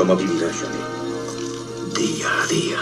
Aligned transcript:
¿Cómo 0.00 0.16
vivirá 0.16 0.50
Johnny? 0.50 0.78
Día 1.94 2.42
a 2.42 2.46
día. 2.46 2.78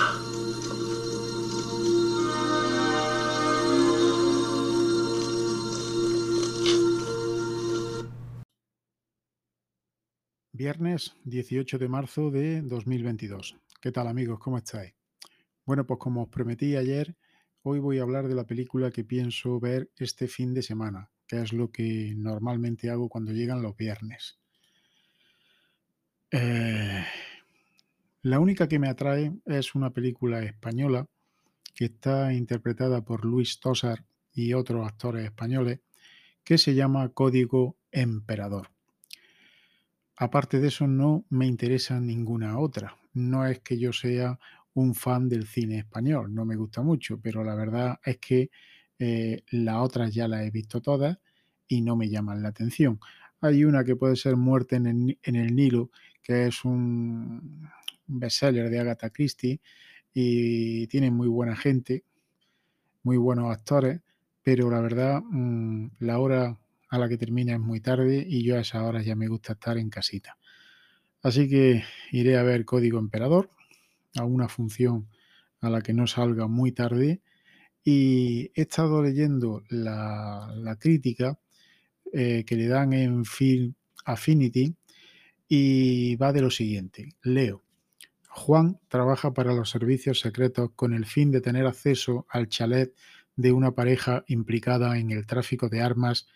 Viernes 10.53 11.17
18 11.25 11.79
de 11.79 11.89
marzo 11.89 12.31
de 12.31 12.63
2022. 12.63 13.57
¿Qué 13.81 13.91
tal 13.91 14.07
amigos? 14.07 14.39
¿Cómo 14.39 14.59
estáis? 14.59 14.95
Bueno, 15.67 15.85
pues 15.85 15.99
como 15.99 16.23
os 16.23 16.29
prometí 16.29 16.77
ayer, 16.77 17.17
hoy 17.63 17.81
voy 17.81 17.99
a 17.99 18.03
hablar 18.03 18.29
de 18.29 18.37
la 18.37 18.47
película 18.47 18.93
que 18.93 19.03
pienso 19.03 19.59
ver 19.59 19.91
este 19.97 20.29
fin 20.29 20.55
de 20.55 20.63
semana, 20.63 21.11
que 21.27 21.43
es 21.43 21.53
lo 21.53 21.73
que 21.73 22.15
normalmente 22.17 22.91
hago 22.91 23.09
cuando 23.09 23.33
llegan 23.33 23.61
los 23.61 23.77
viernes. 23.77 24.39
Eh, 26.31 27.05
la 28.23 28.41
única 28.41 28.69
que 28.69 28.79
me 28.79 28.89
atrae 28.89 29.33
es 29.47 29.75
una 29.75 29.91
película 29.91 30.43
española 30.43 31.07
que 31.75 31.87
está 31.87 32.33
interpretada 32.33 33.05
por 33.05 33.25
Luis 33.25 33.61
Tosar 33.61 34.05
y 34.33 34.53
otros 34.53 34.87
actores 34.87 35.25
españoles, 35.25 35.81
que 36.45 36.59
se 36.59 36.75
llama 36.75 37.09
Código 37.11 37.77
Emperador. 37.93 38.71
Aparte 40.17 40.59
de 40.59 40.69
eso, 40.69 40.87
no 40.87 41.25
me 41.31 41.47
interesa 41.47 42.01
ninguna 42.01 42.59
otra. 42.59 42.97
No 43.15 43.47
es 43.47 43.61
que 43.61 43.79
yo 43.79 43.93
sea 43.93 44.39
un 44.75 44.95
fan 44.95 45.29
del 45.29 45.47
cine 45.47 45.79
español, 45.79 46.35
no 46.35 46.45
me 46.45 46.57
gusta 46.57 46.83
mucho, 46.83 47.21
pero 47.21 47.43
la 47.45 47.55
verdad 47.55 48.01
es 48.05 48.19
que 48.19 48.51
eh, 48.99 49.43
las 49.51 49.77
otras 49.77 50.13
ya 50.13 50.29
las 50.29 50.45
he 50.45 50.51
visto 50.51 50.81
todas 50.81 51.19
y 51.69 51.81
no 51.81 51.97
me 51.97 52.09
llaman 52.09 52.43
la 52.43 52.49
atención. 52.49 52.99
Hay 53.41 53.65
una 53.65 53.85
que 53.85 53.95
puede 53.95 54.17
ser 54.17 54.37
Muerte 54.37 54.77
en 54.77 54.87
el, 54.87 55.19
en 55.23 55.37
el 55.37 55.55
Nilo, 55.55 55.91
que 56.29 56.49
es 56.49 56.63
un 56.67 57.71
bestseller 58.07 58.69
de 58.69 58.79
Agatha 58.79 59.09
Christie 59.09 59.63
y 60.13 60.87
tiene 60.89 61.11
muy 61.11 61.27
buena 61.27 61.57
gente, 61.57 62.05
muy 63.03 63.17
buenos 63.17 63.51
actores, 63.51 64.03
pero 64.43 64.71
la 64.71 64.83
verdad 64.83 65.23
mm, 65.23 65.87
la 66.01 66.19
hora 66.19 66.59
a 66.91 66.99
la 66.99 67.09
que 67.09 67.17
termina 67.17 67.55
es 67.55 67.61
muy 67.61 67.81
tarde 67.81 68.27
y 68.29 68.43
yo 68.43 68.57
a 68.57 68.61
esas 68.61 68.83
horas 68.83 69.07
ya 69.07 69.17
me 69.17 69.27
gusta 69.27 69.55
estar 69.55 69.79
en 69.79 69.89
casita. 69.89 70.37
Así 71.23 71.49
que 71.49 71.83
iré 72.13 72.37
a 72.37 72.43
ver 72.43 72.67
Código 72.67 72.99
Emperador, 72.99 73.51
a 74.17 74.25
una 74.25 74.49
función 74.49 75.09
a 75.63 75.71
la 75.71 75.81
que 75.81 75.95
no 75.95 76.07
salga 76.07 76.47
muy 76.47 76.73
tarde 76.73 77.23
y 77.83 78.51
he 78.55 78.63
estado 78.63 79.03
leyendo 79.03 79.63
la, 79.71 80.77
crítica 80.79 81.39
eh, 82.13 82.45
que 82.47 82.57
le 82.57 82.69
dan 82.69 82.93
en 82.93 83.25
Film 83.25 83.73
Affinity 84.05 84.77
y 85.49 86.17
va 86.17 86.33
de 86.33 86.43
lo 86.43 86.51
siguiente. 86.51 87.15
Leo. 87.23 87.63
Juan 88.29 88.79
trabaja 88.89 89.33
para 89.33 89.55
los 89.55 89.71
servicios 89.71 90.21
secretos 90.21 90.71
con 90.77 90.93
el 90.93 91.07
fin 91.07 91.31
de 91.31 91.41
tener 91.41 91.67
acceso 91.67 92.27
al 92.29 92.49
chalet 92.49 92.95
de 93.37 93.53
una 93.53 93.73
pareja 93.73 94.25
implicada 94.27 94.99
en 94.99 95.11
el 95.11 95.27
tráfico 95.27 95.69
de 95.69 95.81
armas 95.81 96.27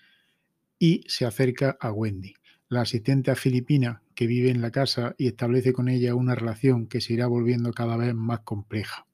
y 0.78 1.04
se 1.06 1.26
acerca 1.26 1.76
a 1.80 1.92
Wendy, 1.92 2.34
la 2.68 2.80
asistente 2.80 3.34
filipina 3.36 4.02
que 4.14 4.26
vive 4.26 4.50
en 4.50 4.60
la 4.62 4.70
casa 4.70 5.14
y 5.18 5.28
establece 5.28 5.72
con 5.72 5.88
ella 5.88 6.14
una 6.14 6.34
relación 6.34 6.86
que 6.86 7.00
se 7.00 7.12
irá 7.12 7.26
volviendo 7.26 7.72
cada 7.72 7.96
vez 7.96 8.14
más 8.14 8.40
compleja. 8.40 9.06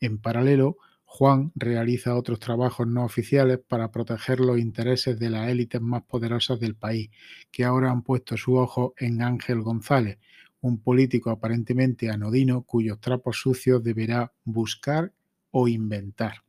En 0.00 0.18
paralelo, 0.18 0.78
Juan 1.16 1.52
realiza 1.54 2.16
otros 2.16 2.40
trabajos 2.40 2.88
no 2.88 3.04
oficiales 3.04 3.60
para 3.60 3.92
proteger 3.92 4.40
los 4.40 4.58
intereses 4.58 5.16
de 5.16 5.30
las 5.30 5.48
élites 5.48 5.80
más 5.80 6.02
poderosas 6.02 6.58
del 6.58 6.74
país, 6.74 7.08
que 7.52 7.62
ahora 7.62 7.92
han 7.92 8.02
puesto 8.02 8.36
su 8.36 8.56
ojo 8.56 8.94
en 8.98 9.22
Ángel 9.22 9.62
González, 9.62 10.18
un 10.60 10.80
político 10.82 11.30
aparentemente 11.30 12.10
anodino 12.10 12.62
cuyos 12.62 12.98
trapos 12.98 13.36
sucios 13.36 13.84
deberá 13.84 14.32
buscar 14.42 15.12
o 15.52 15.68
inventar. 15.68 16.42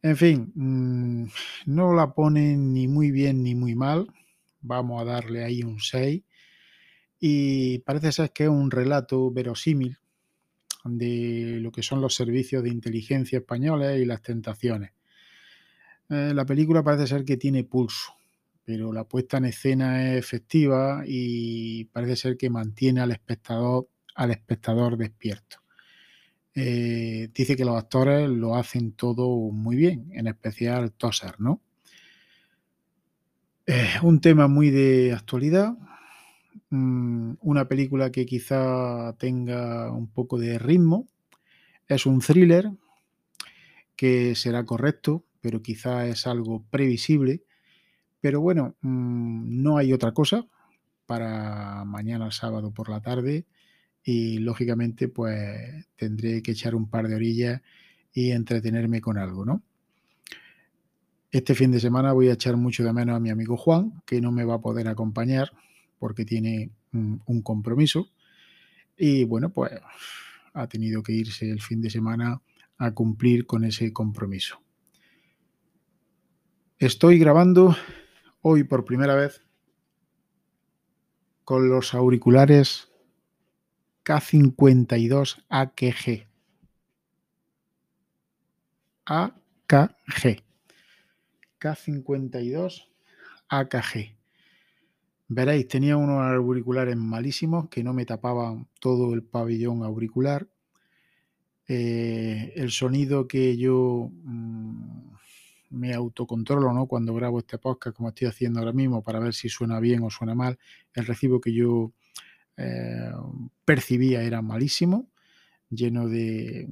En 0.00 0.16
fin, 0.16 0.52
mm, 0.54 1.24
no 1.66 1.92
la 1.92 2.14
ponen 2.14 2.72
ni 2.72 2.88
muy 2.88 3.10
bien 3.10 3.42
ni 3.42 3.54
muy 3.54 3.74
mal. 3.74 4.06
Vamos 4.62 5.02
a 5.02 5.04
darle 5.04 5.44
ahí 5.44 5.62
un 5.62 5.80
6. 5.80 6.22
Y 7.18 7.80
parece 7.80 8.10
ser 8.10 8.32
que 8.32 8.44
es 8.44 8.48
un 8.48 8.70
relato 8.70 9.30
verosímil 9.30 9.98
de 10.84 11.58
lo 11.60 11.70
que 11.72 11.82
son 11.82 12.00
los 12.00 12.14
servicios 12.14 12.62
de 12.62 12.70
inteligencia 12.70 13.38
españoles 13.38 14.00
y 14.00 14.04
las 14.04 14.22
tentaciones. 14.22 14.92
Eh, 16.08 16.32
la 16.34 16.44
película 16.44 16.82
parece 16.82 17.06
ser 17.06 17.24
que 17.24 17.36
tiene 17.36 17.64
pulso, 17.64 18.14
pero 18.64 18.92
la 18.92 19.04
puesta 19.04 19.38
en 19.38 19.46
escena 19.46 20.10
es 20.10 20.18
efectiva 20.18 21.04
y 21.06 21.84
parece 21.86 22.16
ser 22.16 22.36
que 22.36 22.50
mantiene 22.50 23.00
al 23.00 23.12
espectador, 23.12 23.88
al 24.14 24.30
espectador 24.30 24.96
despierto. 24.96 25.58
Eh, 26.54 27.28
dice 27.32 27.56
que 27.56 27.64
los 27.64 27.76
actores 27.76 28.28
lo 28.28 28.56
hacen 28.56 28.92
todo 28.92 29.28
muy 29.52 29.76
bien, 29.76 30.10
en 30.12 30.26
especial 30.26 30.92
Tosser, 30.92 31.40
¿no? 31.40 31.62
Un 34.02 34.20
tema 34.20 34.48
muy 34.48 34.70
de 34.70 35.12
actualidad, 35.12 35.76
mm, 36.70 37.34
una 37.40 37.68
película 37.68 38.10
que 38.10 38.26
quizá 38.26 39.14
tenga 39.18 39.92
un 39.92 40.08
poco 40.08 40.38
de 40.38 40.58
ritmo, 40.58 41.06
es 41.88 42.06
un 42.06 42.20
thriller 42.20 42.70
que 43.96 44.34
será 44.34 44.64
correcto, 44.64 45.24
pero 45.40 45.62
quizá 45.62 46.06
es 46.06 46.26
algo 46.26 46.64
previsible, 46.70 47.42
pero 48.20 48.40
bueno, 48.40 48.76
mm, 48.80 49.62
no 49.62 49.76
hay 49.76 49.92
otra 49.92 50.12
cosa 50.12 50.46
para 51.06 51.84
mañana 51.84 52.30
sábado 52.30 52.72
por 52.72 52.88
la 52.88 53.00
tarde 53.00 53.46
y 54.02 54.38
lógicamente 54.38 55.08
pues 55.08 55.86
tendré 55.96 56.42
que 56.42 56.52
echar 56.52 56.74
un 56.74 56.88
par 56.88 57.08
de 57.08 57.16
orillas 57.16 57.60
y 58.12 58.30
entretenerme 58.30 59.00
con 59.00 59.18
algo, 59.18 59.44
¿no? 59.44 59.62
Este 61.32 61.54
fin 61.54 61.70
de 61.70 61.80
semana 61.80 62.12
voy 62.12 62.28
a 62.28 62.32
echar 62.32 62.56
mucho 62.56 62.82
de 62.82 62.92
menos 62.92 63.16
a 63.16 63.20
mi 63.20 63.30
amigo 63.30 63.56
Juan, 63.56 64.02
que 64.04 64.20
no 64.20 64.32
me 64.32 64.44
va 64.44 64.54
a 64.54 64.60
poder 64.60 64.88
acompañar 64.88 65.52
porque 66.00 66.24
tiene 66.24 66.72
un, 66.92 67.22
un 67.26 67.42
compromiso. 67.42 68.10
Y 68.96 69.22
bueno, 69.22 69.50
pues 69.50 69.70
ha 70.52 70.66
tenido 70.66 71.04
que 71.04 71.12
irse 71.12 71.48
el 71.48 71.60
fin 71.60 71.80
de 71.80 71.90
semana 71.90 72.42
a 72.76 72.90
cumplir 72.92 73.46
con 73.46 73.64
ese 73.64 73.92
compromiso. 73.92 74.60
Estoy 76.78 77.18
grabando 77.18 77.76
hoy 78.40 78.64
por 78.64 78.84
primera 78.84 79.14
vez 79.14 79.42
con 81.44 81.68
los 81.68 81.94
auriculares 81.94 82.90
K52 84.04 85.44
AKG. 85.48 86.26
AKG. 89.04 90.42
K52 91.60 92.88
AKG. 93.48 94.19
Veréis, 95.32 95.68
tenía 95.68 95.96
unos 95.96 96.22
auriculares 96.22 96.96
malísimos 96.96 97.68
que 97.68 97.84
no 97.84 97.92
me 97.92 98.04
tapaban 98.04 98.66
todo 98.80 99.14
el 99.14 99.22
pabellón 99.22 99.84
auricular. 99.84 100.48
Eh, 101.68 102.52
el 102.56 102.72
sonido 102.72 103.28
que 103.28 103.56
yo 103.56 104.10
mm, 104.10 105.12
me 105.70 105.94
autocontrolo 105.94 106.72
¿no? 106.72 106.86
cuando 106.86 107.14
grabo 107.14 107.38
este 107.38 107.58
podcast, 107.58 107.96
como 107.96 108.08
estoy 108.08 108.26
haciendo 108.26 108.58
ahora 108.58 108.72
mismo, 108.72 109.04
para 109.04 109.20
ver 109.20 109.32
si 109.32 109.48
suena 109.48 109.78
bien 109.78 110.02
o 110.02 110.10
suena 110.10 110.34
mal, 110.34 110.58
el 110.94 111.06
recibo 111.06 111.40
que 111.40 111.52
yo 111.52 111.92
eh, 112.56 113.12
percibía 113.64 114.24
era 114.24 114.42
malísimo, 114.42 115.10
lleno 115.68 116.08
de, 116.08 116.68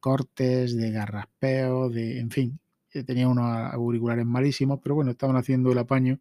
cortes, 0.00 0.76
de 0.76 0.90
garraspeos, 0.90 1.94
de, 1.94 2.18
en 2.18 2.32
fin, 2.32 2.58
eh, 2.92 3.04
tenía 3.04 3.28
unos 3.28 3.46
auriculares 3.72 4.26
malísimos, 4.26 4.80
pero 4.82 4.96
bueno, 4.96 5.12
estaban 5.12 5.36
haciendo 5.36 5.70
el 5.70 5.78
apaño 5.78 6.18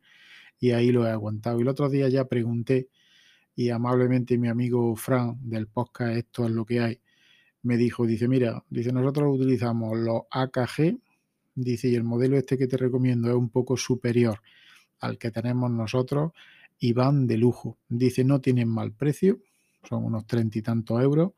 y 0.60 0.72
ahí 0.72 0.92
lo 0.92 1.06
he 1.06 1.10
aguantado. 1.10 1.60
Y 1.60 1.62
el 1.62 1.68
otro 1.68 1.90
día 1.90 2.10
ya 2.10 2.26
pregunté 2.26 2.90
y 3.56 3.70
amablemente 3.70 4.38
mi 4.38 4.48
amigo 4.48 4.96
Fran 4.96 5.38
del 5.42 5.68
podcast 5.68 6.16
Esto 6.16 6.46
es 6.46 6.52
lo 6.52 6.66
que 6.66 6.80
hay, 6.80 7.02
me 7.64 7.76
dijo, 7.76 8.06
dice, 8.06 8.28
mira, 8.28 8.64
dice, 8.70 8.92
nosotros 8.94 9.36
utilizamos 9.36 9.98
los 9.98 10.22
AKG, 10.32 10.98
dice, 11.56 11.90
y 11.90 11.96
el 11.96 12.04
modelo 12.04 12.38
este 12.38 12.58
que 12.58 12.68
te 12.68 12.78
recomiendo 12.78 13.30
es 13.30 13.36
un 13.36 13.50
poco 13.50 13.76
superior 13.76 14.42
al 15.00 15.18
que 15.18 15.32
tenemos 15.32 15.70
nosotros 15.72 16.32
y 16.80 16.94
van 16.94 17.28
de 17.28 17.38
lujo. 17.38 17.78
Dice, 17.90 18.24
no 18.24 18.40
tienen 18.42 18.70
mal 18.70 18.94
precio, 18.94 19.40
son 19.84 20.06
unos 20.06 20.26
treinta 20.28 20.60
y 20.60 20.62
tantos 20.62 21.02
euros. 21.02 21.32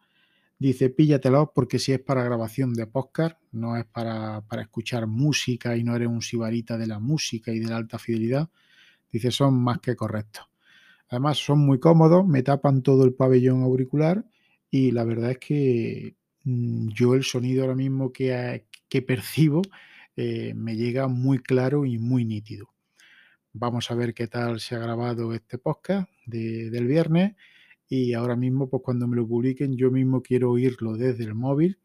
Dice, 0.57 0.89
píllatelos 0.89 1.49
porque 1.55 1.79
si 1.79 1.93
es 1.93 1.99
para 1.99 2.23
grabación 2.23 2.73
de 2.73 2.85
podcast, 2.85 3.37
no 3.53 3.77
es 3.77 3.85
para, 3.85 4.41
para 4.41 4.61
escuchar 4.61 5.07
música 5.07 5.77
y 5.77 5.83
no 5.83 5.95
eres 5.95 6.09
un 6.09 6.21
sibarita 6.21 6.77
de 6.77 6.87
la 6.87 6.99
música 6.99 7.51
y 7.53 7.59
de 7.59 7.67
la 7.67 7.77
alta 7.77 7.97
fidelidad. 7.97 8.49
Dice, 9.11 9.31
son 9.31 9.55
más 9.61 9.79
que 9.79 9.95
correctos. 9.95 10.45
Además, 11.09 11.37
son 11.37 11.59
muy 11.59 11.79
cómodos, 11.79 12.27
me 12.27 12.43
tapan 12.43 12.83
todo 12.83 13.03
el 13.03 13.13
pabellón 13.13 13.63
auricular 13.63 14.25
y 14.69 14.91
la 14.91 15.03
verdad 15.03 15.31
es 15.31 15.39
que 15.39 16.15
mm, 16.43 16.89
yo 16.89 17.15
el 17.15 17.23
sonido 17.23 17.63
ahora 17.63 17.75
mismo 17.75 18.13
que, 18.13 18.65
que 18.87 19.01
percibo 19.01 19.61
eh, 20.15 20.53
me 20.53 20.75
llega 20.75 21.07
muy 21.07 21.39
claro 21.39 21.85
y 21.85 21.97
muy 21.97 22.25
nítido. 22.25 22.73
Vamos 23.53 23.89
a 23.89 23.95
ver 23.95 24.13
qué 24.13 24.27
tal 24.27 24.59
se 24.59 24.75
ha 24.75 24.79
grabado 24.79 25.33
este 25.33 25.57
podcast 25.57 26.07
del 26.25 26.87
viernes 26.87 27.35
y 27.87 28.13
ahora 28.13 28.35
mismo, 28.35 28.69
pues 28.69 28.83
cuando 28.83 29.07
me 29.07 29.15
lo 29.15 29.27
publiquen, 29.27 29.75
yo 29.75 29.89
mismo 29.89 30.21
quiero 30.21 30.51
oírlo 30.51 30.95
desde 30.95 31.23
el 31.23 31.33
móvil, 31.33 31.79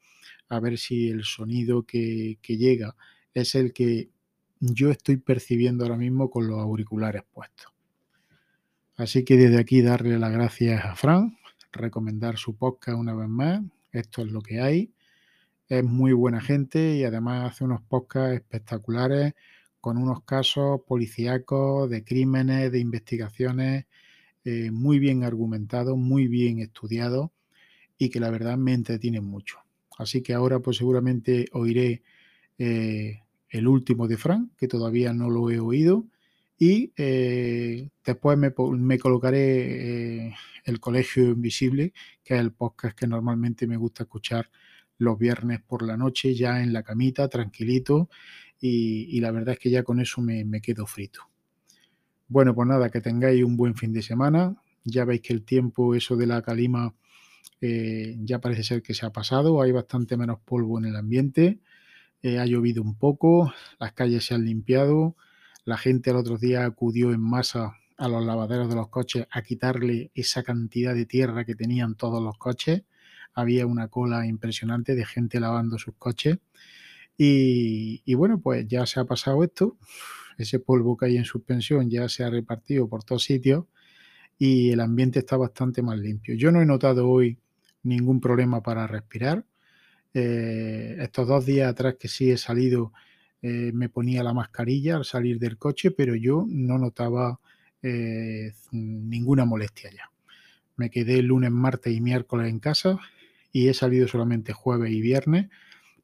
a 0.48 0.60
ver 0.60 0.76
si 0.76 1.08
el 1.08 1.24
sonido 1.24 1.84
que, 1.84 2.38
que 2.42 2.58
llega 2.58 2.94
es 3.32 3.54
el 3.54 3.72
que 3.72 4.10
yo 4.72 4.90
estoy 4.90 5.16
percibiendo 5.16 5.84
ahora 5.84 5.96
mismo 5.96 6.30
con 6.30 6.46
los 6.48 6.58
auriculares 6.58 7.22
puestos. 7.32 7.72
Así 8.96 9.24
que 9.24 9.36
desde 9.36 9.58
aquí 9.58 9.82
darle 9.82 10.18
las 10.18 10.32
gracias 10.32 10.84
a 10.84 10.94
Fran, 10.94 11.36
recomendar 11.72 12.36
su 12.36 12.56
podcast 12.56 12.98
una 12.98 13.14
vez 13.14 13.28
más, 13.28 13.60
esto 13.92 14.22
es 14.22 14.30
lo 14.30 14.40
que 14.40 14.60
hay, 14.60 14.92
es 15.68 15.82
muy 15.82 16.12
buena 16.12 16.40
gente 16.40 16.96
y 16.96 17.04
además 17.04 17.52
hace 17.52 17.64
unos 17.64 17.82
podcasts 17.82 18.34
espectaculares 18.34 19.34
con 19.80 19.96
unos 19.98 20.22
casos 20.22 20.80
policíacos, 20.86 21.90
de 21.90 22.04
crímenes, 22.04 22.70
de 22.70 22.78
investigaciones 22.78 23.86
eh, 24.44 24.70
muy 24.70 24.98
bien 24.98 25.24
argumentados, 25.24 25.96
muy 25.96 26.28
bien 26.28 26.60
estudiados 26.60 27.30
y 27.98 28.10
que 28.10 28.20
la 28.20 28.30
verdad 28.30 28.56
me 28.56 28.74
entretienen 28.74 29.24
mucho. 29.24 29.58
Así 29.98 30.22
que 30.22 30.34
ahora 30.34 30.60
pues 30.60 30.76
seguramente 30.76 31.46
oiré 31.52 32.02
eh, 32.58 33.23
el 33.54 33.68
último 33.68 34.08
de 34.08 34.16
Frank, 34.16 34.50
que 34.56 34.66
todavía 34.66 35.12
no 35.12 35.30
lo 35.30 35.48
he 35.48 35.60
oído, 35.60 36.06
y 36.58 36.92
eh, 36.96 37.88
después 38.04 38.36
me, 38.36 38.98
colocaré 38.98 40.26
eh, 40.26 40.34
el 40.64 40.80
Colegio 40.80 41.22
Invisible, 41.30 41.92
que 42.24 42.34
es 42.34 42.40
el 42.40 42.52
podcast 42.52 42.98
que 42.98 43.06
normalmente 43.06 43.68
me 43.68 43.76
gusta 43.76 44.02
escuchar 44.02 44.50
los 44.98 45.16
viernes 45.16 45.60
por 45.60 45.86
la 45.86 45.96
noche, 45.96 46.34
ya 46.34 46.62
en 46.64 46.72
la 46.72 46.82
camita, 46.82 47.28
tranquilito, 47.28 48.08
y, 48.60 49.20
la 49.20 49.30
verdad 49.30 49.54
es 49.54 49.60
que 49.60 49.70
ya 49.70 49.82
con 49.82 50.00
eso 50.00 50.20
me, 50.20 50.44
me, 50.44 50.60
quedo 50.60 50.86
frito. 50.86 51.20
Bueno, 52.26 52.54
pues 52.54 52.66
nada, 52.66 52.90
que 52.90 53.00
tengáis 53.00 53.44
un 53.44 53.56
buen 53.56 53.74
fin 53.76 53.92
de 53.92 54.00
semana. 54.00 54.56
Ya 54.84 55.04
veis 55.04 55.20
que 55.20 55.34
el 55.34 55.44
tiempo, 55.44 55.94
eso 55.94 56.16
de 56.16 56.26
la 56.26 56.40
calima, 56.40 56.94
eh, 57.60 58.16
ya 58.20 58.40
parece 58.40 58.64
ser 58.64 58.82
que 58.82 58.94
se 58.94 59.04
ha 59.06 59.10
pasado, 59.10 59.60
hay 59.60 59.70
bastante 59.70 60.16
menos 60.16 60.38
polvo 60.44 60.78
en 60.78 60.86
el 60.86 60.96
ambiente, 60.96 61.60
eh, 62.24 62.38
ha 62.38 62.46
llovido 62.46 62.82
un 62.82 62.96
poco, 62.96 63.52
las 63.78 63.92
calles 63.92 64.24
se 64.24 64.34
han 64.34 64.46
limpiado, 64.46 65.14
la 65.66 65.76
gente 65.76 66.08
el 66.08 66.16
otro 66.16 66.38
día 66.38 66.64
acudió 66.64 67.12
en 67.12 67.20
masa 67.20 67.76
a 67.98 68.08
los 68.08 68.24
lavaderos 68.24 68.70
de 68.70 68.76
los 68.76 68.88
coches 68.88 69.26
a 69.30 69.42
quitarle 69.42 70.10
esa 70.14 70.42
cantidad 70.42 70.94
de 70.94 71.04
tierra 71.04 71.44
que 71.44 71.54
tenían 71.54 71.96
todos 71.96 72.22
los 72.22 72.38
coches. 72.38 72.82
Había 73.34 73.66
una 73.66 73.88
cola 73.88 74.26
impresionante 74.26 74.94
de 74.94 75.04
gente 75.04 75.38
lavando 75.38 75.78
sus 75.78 75.96
coches. 75.96 76.38
Y, 77.18 78.00
y, 78.06 78.14
bueno, 78.14 78.40
pues 78.40 78.66
ya 78.66 78.86
se 78.86 79.00
ha 79.00 79.04
pasado 79.04 79.44
esto. 79.44 79.76
Ese 80.38 80.60
polvo 80.60 80.96
que 80.96 81.06
hay 81.06 81.18
en 81.18 81.24
suspensión 81.26 81.90
ya 81.90 82.08
se 82.08 82.24
ha 82.24 82.30
repartido 82.30 82.88
por 82.88 83.04
todos 83.04 83.24
sitios 83.24 83.66
y 84.38 84.70
el 84.70 84.80
ambiente 84.80 85.18
está 85.18 85.36
bastante 85.36 85.82
más 85.82 85.98
limpio. 85.98 86.34
Yo 86.36 86.50
no 86.52 86.62
he 86.62 86.66
notado 86.66 87.06
hoy 87.06 87.38
ningún 87.82 88.20
problema 88.20 88.62
para 88.62 88.86
respirar. 88.86 89.44
Eh, 90.14 90.96
estos 91.00 91.28
dos 91.28 91.44
días 91.44 91.70
atrás 91.70 91.96
que 91.98 92.08
sí 92.08 92.30
he 92.30 92.38
salido, 92.38 92.92
eh, 93.42 93.72
me 93.74 93.88
ponía 93.88 94.22
la 94.22 94.32
mascarilla 94.32 94.96
al 94.96 95.04
salir 95.04 95.38
del 95.38 95.58
coche, 95.58 95.90
pero 95.90 96.14
yo 96.14 96.46
no 96.48 96.78
notaba 96.78 97.40
eh, 97.82 98.52
ninguna 98.72 99.44
molestia 99.44 99.90
ya. 99.90 100.10
Me 100.76 100.90
quedé 100.90 101.20
lunes, 101.22 101.50
martes 101.50 101.92
y 101.92 102.00
miércoles 102.00 102.48
en 102.48 102.60
casa 102.60 102.98
y 103.52 103.68
he 103.68 103.74
salido 103.74 104.08
solamente 104.08 104.52
jueves 104.52 104.92
y 104.92 105.00
viernes, 105.00 105.48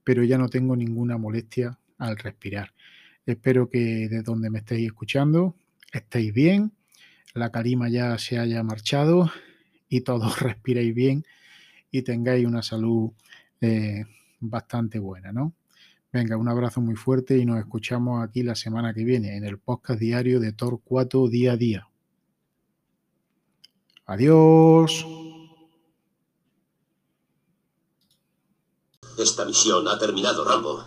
pero 0.04 0.22
ya 0.24 0.38
no 0.38 0.48
tengo 0.48 0.76
ninguna 0.76 1.16
molestia 1.16 1.78
al 1.98 2.18
respirar. 2.18 2.74
Espero 3.24 3.70
que 3.70 4.08
de 4.08 4.22
donde 4.22 4.50
me 4.50 4.58
estéis 4.58 4.86
escuchando 4.86 5.56
estéis 5.92 6.32
bien, 6.32 6.72
la 7.34 7.50
calima 7.50 7.88
ya 7.88 8.18
se 8.18 8.38
haya 8.38 8.62
marchado 8.62 9.30
y 9.88 10.02
todos 10.02 10.40
respiréis 10.40 10.94
bien 10.94 11.24
y 11.90 12.02
tengáis 12.02 12.46
una 12.46 12.62
salud 12.62 13.12
eh, 13.60 14.04
bastante 14.40 14.98
buena, 14.98 15.32
¿no? 15.32 15.54
Venga, 16.12 16.36
un 16.36 16.48
abrazo 16.48 16.80
muy 16.80 16.96
fuerte 16.96 17.38
y 17.38 17.46
nos 17.46 17.58
escuchamos 17.58 18.24
aquí 18.24 18.42
la 18.42 18.56
semana 18.56 18.92
que 18.92 19.04
viene 19.04 19.36
en 19.36 19.44
el 19.44 19.58
podcast 19.58 20.00
diario 20.00 20.40
de 20.40 20.52
Torcuato 20.52 21.28
día 21.28 21.52
a 21.52 21.56
día. 21.56 21.88
Adiós. 24.06 25.06
Esta 29.16 29.44
misión 29.44 29.86
ha 29.86 29.98
terminado, 29.98 30.44
Rambo. 30.44 30.84